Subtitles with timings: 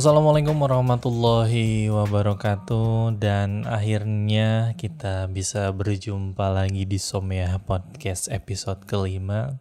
[0.00, 9.60] Assalamualaikum warahmatullahi wabarakatuh dan akhirnya kita bisa berjumpa lagi di Somya Podcast episode kelima.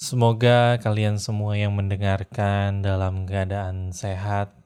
[0.00, 4.56] Semoga kalian semua yang mendengarkan dalam keadaan sehat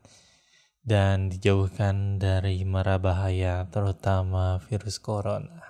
[0.87, 5.70] dan dijauhkan dari mara bahaya terutama virus corona.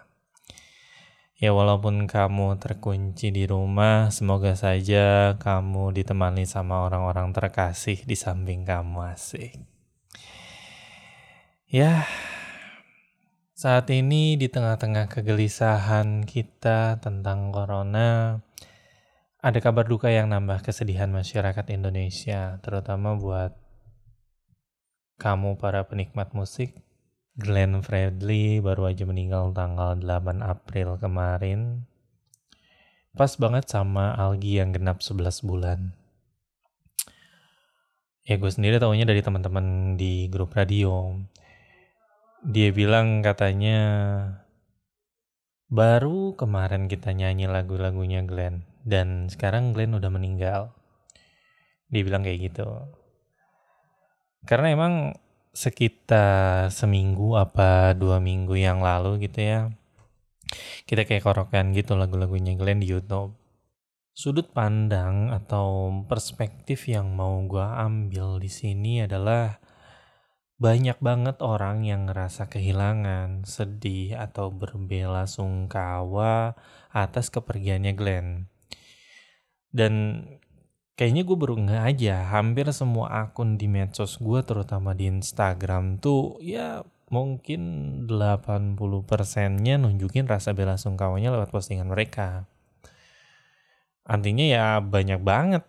[1.41, 8.69] Ya walaupun kamu terkunci di rumah, semoga saja kamu ditemani sama orang-orang terkasih di samping
[8.69, 9.57] kamu asik.
[11.65, 12.05] Ya,
[13.57, 18.45] saat ini di tengah-tengah kegelisahan kita tentang corona,
[19.41, 23.57] ada kabar duka yang nambah kesedihan masyarakat Indonesia, terutama buat
[25.17, 26.77] kamu para penikmat musik
[27.41, 31.89] Glenn Fredly baru aja meninggal tanggal 8 April kemarin.
[33.17, 35.97] Pas banget sama Algi yang genap 11 bulan.
[38.29, 41.17] Ya gue sendiri taunya dari teman-teman di grup radio.
[42.45, 43.81] Dia bilang katanya
[45.73, 50.77] baru kemarin kita nyanyi lagu-lagunya Glenn dan sekarang Glenn udah meninggal.
[51.89, 52.69] Dia bilang kayak gitu.
[54.45, 55.17] Karena emang
[55.61, 59.61] sekitar seminggu apa dua minggu yang lalu gitu ya
[60.89, 63.37] kita kayak korokan gitu lagu-lagunya Glenn di YouTube
[64.17, 69.61] sudut pandang atau perspektif yang mau gue ambil di sini adalah
[70.61, 76.53] banyak banget orang yang ngerasa kehilangan, sedih, atau berbela sungkawa
[76.93, 78.45] atas kepergiannya Glenn.
[79.73, 80.21] Dan
[81.01, 86.37] kayaknya gue baru nggak aja hampir semua akun di medsos gue terutama di Instagram tuh
[86.45, 87.61] ya mungkin
[88.05, 88.77] 80
[89.09, 92.45] persennya nunjukin rasa bela sungkawanya lewat postingan mereka.
[94.05, 95.65] Artinya ya banyak banget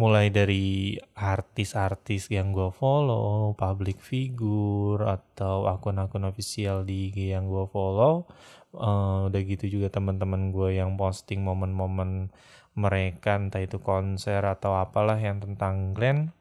[0.00, 7.68] mulai dari artis-artis yang gue follow, public figure atau akun-akun official di IG yang gue
[7.70, 8.26] follow,
[8.74, 12.34] uh, udah gitu juga teman-teman gue yang posting momen-momen
[12.74, 16.34] mereka entah itu konser atau apalah yang tentang Glenn.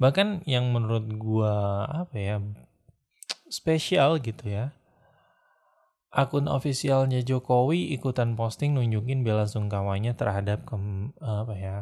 [0.00, 2.36] Bahkan yang menurut gua apa ya
[3.46, 4.76] spesial gitu ya
[6.16, 10.74] akun ofisialnya Jokowi ikutan posting nunjukin bela sungkawanya terhadap ke,
[11.20, 11.76] apa ya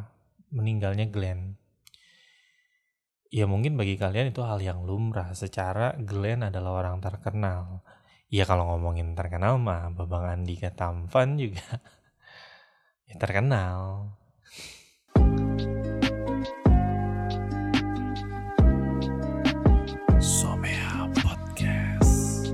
[0.50, 1.54] meninggalnya Glenn.
[3.30, 7.86] Ya mungkin bagi kalian itu hal yang lumrah secara Glenn adalah orang terkenal.
[8.26, 11.62] Ya kalau ngomongin terkenal mah Babang Andika Tampan juga
[13.14, 14.10] terkenal.
[20.18, 22.50] Somea Podcast.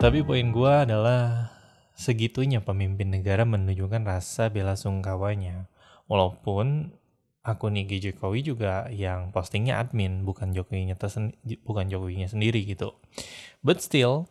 [0.00, 1.52] Tapi poin gue adalah
[1.96, 5.68] segitunya pemimpin negara menunjukkan rasa bela sungkawanya.
[6.08, 6.96] Walaupun
[7.44, 10.96] akun IG Jokowi juga yang postingnya admin, bukan Jokowinya
[11.64, 12.96] bukan Jokowinya sendiri gitu.
[13.64, 14.28] But still,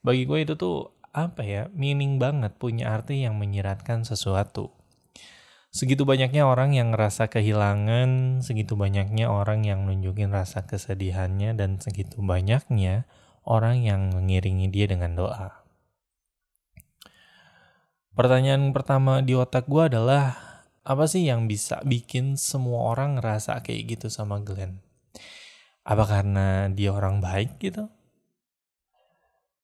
[0.00, 4.72] bagi gue itu tuh apa ya meaning banget punya arti yang menyiratkan sesuatu.
[5.72, 12.20] Segitu banyaknya orang yang ngerasa kehilangan segitu banyaknya orang yang nunjukin rasa kesedihannya dan segitu
[12.20, 13.08] banyaknya
[13.48, 15.64] orang yang mengiringi dia dengan doa.
[18.12, 20.36] Pertanyaan pertama di otak gue adalah
[20.84, 24.84] apa sih yang bisa bikin semua orang ngerasa kayak gitu sama Glenn?
[25.88, 27.88] Apa karena dia orang baik gitu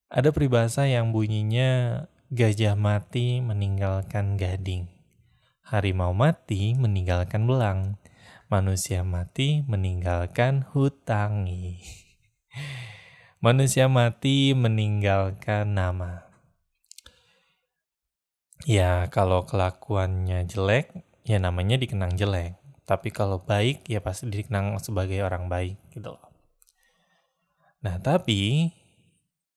[0.08, 4.88] ada peribahasa yang bunyinya gajah mati meninggalkan gading.
[5.68, 8.00] Harimau mati meninggalkan belang.
[8.48, 11.84] Manusia mati meninggalkan hutangi.
[13.44, 16.24] Manusia mati meninggalkan nama.
[18.64, 20.90] Ya, kalau kelakuannya jelek,
[21.28, 22.56] ya namanya dikenang jelek.
[22.88, 26.32] Tapi kalau baik, ya pasti dikenang sebagai orang baik gitu loh.
[27.84, 28.72] Nah, tapi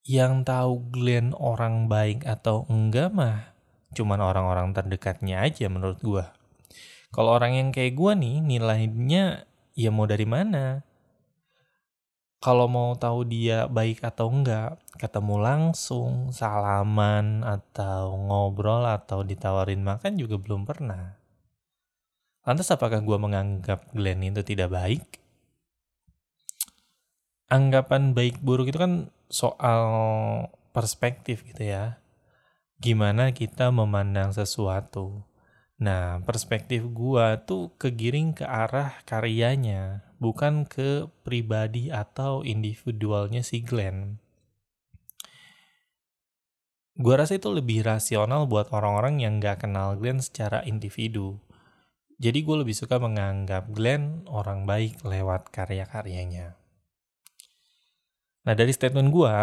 [0.01, 3.53] yang tahu Glenn orang baik atau enggak mah
[3.92, 6.25] cuman orang-orang terdekatnya aja menurut gua.
[7.12, 9.45] Kalau orang yang kayak gua nih nilainya
[9.75, 10.81] ya mau dari mana?
[12.42, 20.18] Kalau mau tahu dia baik atau enggak, ketemu langsung, salaman atau ngobrol atau ditawarin makan
[20.18, 21.21] juga belum pernah.
[22.42, 25.20] Lantas apakah gua menganggap Glenn itu tidak baik?
[27.51, 29.83] Anggapan baik buruk itu kan soal
[30.71, 32.00] perspektif gitu ya.
[32.80, 35.27] Gimana kita memandang sesuatu.
[35.83, 44.21] Nah, perspektif gua tuh kegiring ke arah karyanya, bukan ke pribadi atau individualnya si Glenn.
[46.95, 51.42] Gua rasa itu lebih rasional buat orang-orang yang gak kenal Glenn secara individu.
[52.21, 56.61] Jadi gue lebih suka menganggap Glenn orang baik lewat karya-karyanya.
[58.41, 59.35] Nah dari statement gue,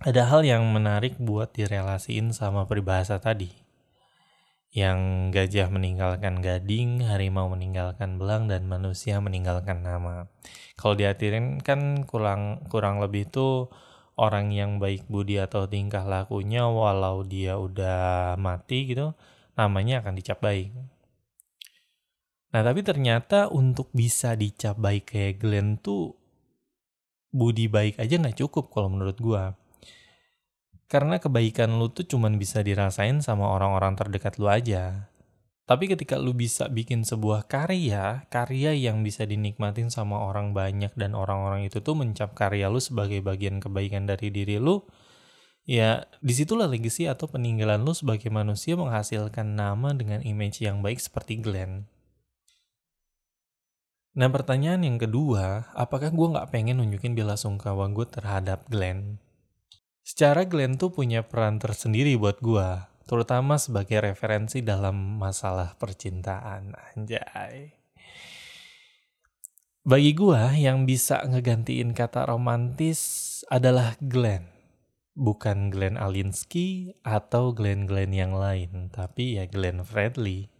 [0.00, 3.50] ada hal yang menarik buat direlasiin sama peribahasa tadi.
[4.70, 10.30] Yang gajah meninggalkan gading, harimau meninggalkan belang, dan manusia meninggalkan nama.
[10.78, 13.66] Kalau diartikan kan kurang kurang lebih itu
[14.14, 19.18] orang yang baik budi atau tingkah lakunya walau dia udah mati gitu,
[19.58, 20.70] namanya akan dicap baik.
[22.54, 26.19] Nah tapi ternyata untuk bisa dicap baik kayak Glenn tuh
[27.30, 29.44] budi baik aja nggak cukup kalau menurut gue.
[30.90, 35.10] Karena kebaikan lu tuh cuman bisa dirasain sama orang-orang terdekat lu aja.
[35.70, 41.14] Tapi ketika lu bisa bikin sebuah karya, karya yang bisa dinikmatin sama orang banyak dan
[41.14, 44.82] orang-orang itu tuh mencap karya lu sebagai bagian kebaikan dari diri lu,
[45.62, 50.98] ya di situlah legacy atau peninggalan lu sebagai manusia menghasilkan nama dengan image yang baik
[50.98, 51.86] seperti Glenn.
[54.10, 59.22] Nah pertanyaan yang kedua, apakah gue gak pengen nunjukin bela sungkawa gue terhadap Glenn?
[60.02, 62.68] Secara Glenn tuh punya peran tersendiri buat gue,
[63.06, 67.70] terutama sebagai referensi dalam masalah percintaan, anjay.
[69.86, 73.00] Bagi gue yang bisa ngegantiin kata romantis
[73.46, 74.50] adalah Glenn.
[75.14, 80.50] Bukan Glenn Alinsky atau Glenn-Glenn yang lain, tapi ya Glenn Fredly.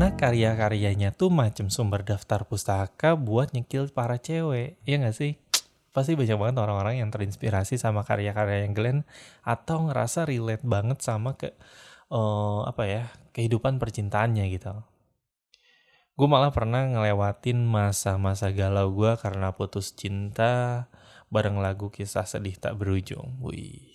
[0.00, 5.36] Karena karya-karyanya tuh macam sumber daftar pustaka buat nyekil para cewek, ya gak sih?
[5.92, 8.98] Pasti banyak banget orang-orang yang terinspirasi sama karya-karya yang Glenn
[9.44, 11.52] atau ngerasa relate banget sama ke
[12.08, 13.04] uh, apa ya
[13.36, 14.72] kehidupan percintaannya gitu.
[16.16, 20.88] Gue malah pernah ngelewatin masa-masa galau gue karena putus cinta
[21.28, 23.36] bareng lagu kisah sedih tak berujung.
[23.44, 23.89] Wih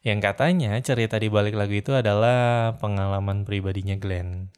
[0.00, 4.48] yang katanya cerita di balik lagu itu adalah pengalaman pribadinya Glenn.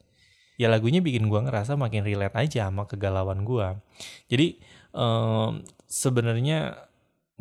[0.54, 3.68] Ya lagunya bikin gue ngerasa makin relate aja sama kegalauan gue.
[4.30, 4.62] Jadi
[4.94, 6.86] um, sebenarnya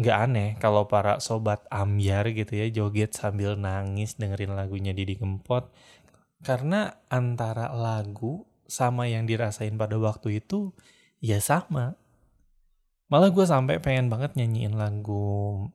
[0.01, 5.69] nggak aneh kalau para sobat ambiar gitu ya joget sambil nangis dengerin lagunya Didi Kempot
[6.41, 10.73] karena antara lagu sama yang dirasain pada waktu itu
[11.21, 11.99] ya sama
[13.11, 15.69] malah gue sampai pengen banget nyanyiin lagu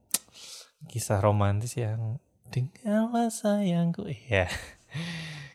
[0.84, 2.20] kisah romantis yang
[2.52, 4.06] tinggallah sayangku.
[4.32, 4.49] Ya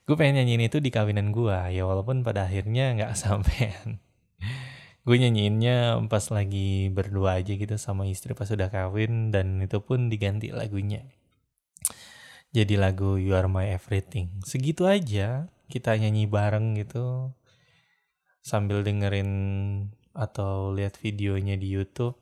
[0.05, 4.03] gue pengen nyanyiin itu di kawinan gue ya walaupun pada akhirnya nggak sampean.
[5.01, 10.13] Gue nyanyiinnya pas lagi berdua aja gitu sama istri pas sudah kawin dan itu pun
[10.13, 11.07] diganti lagunya.
[12.51, 17.31] Jadi lagu You Are My Everything segitu aja kita nyanyi bareng gitu.
[18.41, 19.31] Sambil dengerin
[20.11, 22.20] atau lihat videonya di YouTube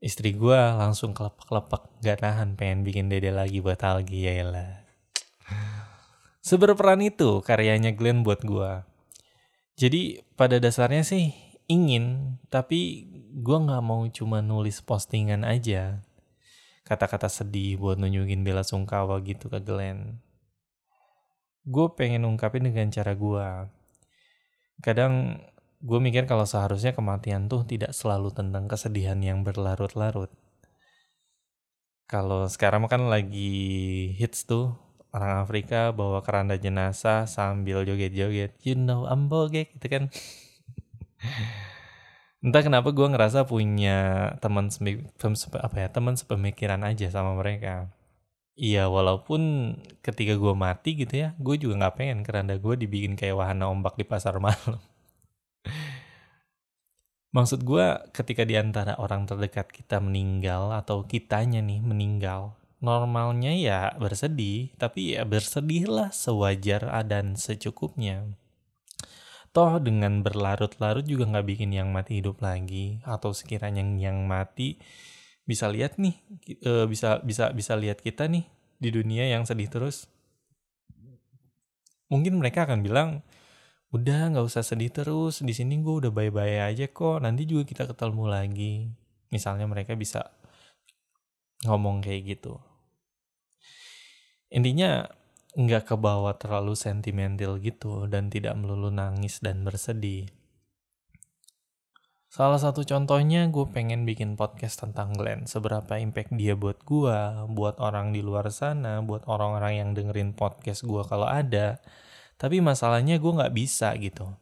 [0.00, 4.82] istri gue langsung kelepak-kelepak gak tahan pengen bikin dede lagi buat Algi ya lah
[6.40, 8.90] seberperan itu karyanya Glenn buat gue
[9.80, 11.32] jadi pada dasarnya sih
[11.70, 16.04] ingin tapi gue nggak mau cuma nulis postingan aja.
[16.82, 20.18] Kata-kata sedih buat nunjukin bela sungkawa gitu ke Glenn.
[21.62, 23.48] Gue pengen ungkapin dengan cara gue
[24.80, 25.36] kadang
[25.80, 30.28] gue mikir kalau seharusnya kematian tuh tidak selalu tentang kesedihan yang berlarut-larut.
[32.04, 34.76] Kalau sekarang kan lagi hits tuh
[35.14, 38.60] orang Afrika bawa keranda jenazah sambil joget-joget.
[38.60, 40.04] You know I'm bogek gitu kan.
[42.44, 44.72] Entah kenapa gue ngerasa punya teman
[45.60, 47.92] apa ya teman sepemikiran aja sama mereka.
[48.56, 49.72] Iya walaupun
[50.04, 53.96] ketika gue mati gitu ya, gue juga nggak pengen keranda gue dibikin kayak wahana ombak
[53.96, 54.76] di pasar malam.
[57.30, 63.94] Maksud gue ketika di antara orang terdekat kita meninggal atau kitanya nih meninggal, normalnya ya
[63.94, 68.34] bersedih, tapi ya bersedihlah sewajar dan secukupnya.
[69.54, 74.82] Toh dengan berlarut-larut juga nggak bikin yang mati hidup lagi, atau sekiranya yang mati
[75.46, 76.18] bisa lihat nih,
[76.62, 78.46] e, bisa bisa bisa lihat kita nih
[78.78, 80.10] di dunia yang sedih terus.
[82.10, 83.22] Mungkin mereka akan bilang,
[83.90, 87.90] udah nggak usah sedih terus di sini gue udah bye-bye aja kok nanti juga kita
[87.90, 88.74] ketemu lagi.
[89.34, 90.30] Misalnya mereka bisa
[91.66, 92.58] ngomong kayak gitu.
[94.50, 95.06] Intinya
[95.58, 100.30] nggak kebawa terlalu sentimental gitu dan tidak melulu nangis dan bersedih.
[102.30, 105.50] Salah satu contohnya gue pengen bikin podcast tentang Glenn.
[105.50, 107.18] Seberapa impact dia buat gue,
[107.50, 111.82] buat orang di luar sana, buat orang-orang yang dengerin podcast gue kalau ada
[112.40, 114.32] tapi masalahnya gue nggak bisa gitu.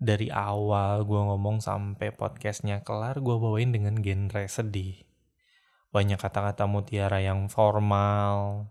[0.00, 5.04] Dari awal gue ngomong sampai podcastnya kelar gue bawain dengan genre sedih.
[5.92, 8.64] Banyak kata-kata mutiara yang formal.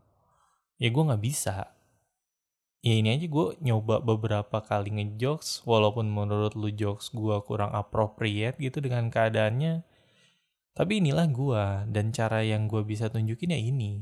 [0.82, 1.78] Ya gue nggak bisa.
[2.82, 8.58] Ya ini aja gue nyoba beberapa kali ngejokes walaupun menurut lu jokes gue kurang appropriate
[8.58, 9.86] gitu dengan keadaannya.
[10.74, 14.02] Tapi inilah gue dan cara yang gue bisa tunjukin ya ini.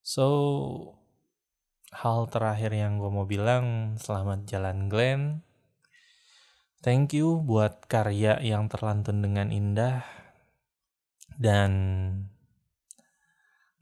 [0.00, 0.99] So
[1.90, 5.22] hal terakhir yang gue mau bilang selamat jalan Glenn
[6.80, 10.00] Thank you buat karya yang terlantun dengan indah
[11.36, 11.72] dan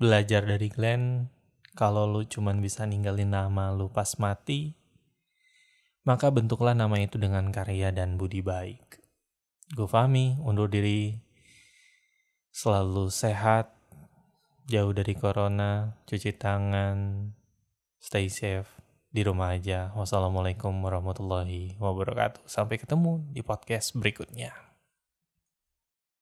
[0.00, 1.30] belajar dari Glenn
[1.78, 4.78] kalau lu cuman bisa ninggalin nama lu pas mati
[6.08, 8.96] maka bentuklah nama itu dengan karya dan budi baik.
[9.76, 11.20] Gue Fahmi, undur diri.
[12.48, 13.76] Selalu sehat,
[14.64, 17.28] jauh dari corona, cuci tangan,
[17.98, 18.70] stay safe
[19.08, 19.90] di rumah aja.
[19.94, 22.46] Wassalamualaikum warahmatullahi wabarakatuh.
[22.46, 24.67] Sampai ketemu di podcast berikutnya.